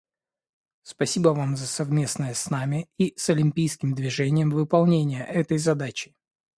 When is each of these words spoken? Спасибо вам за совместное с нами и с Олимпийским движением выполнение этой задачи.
Спасибо 0.81 1.29
вам 1.29 1.55
за 1.55 1.67
совместное 1.67 2.33
с 2.33 2.49
нами 2.49 2.89
и 2.97 3.13
с 3.17 3.29
Олимпийским 3.29 3.93
движением 3.93 4.49
выполнение 4.49 5.23
этой 5.23 5.59
задачи. 5.59 6.15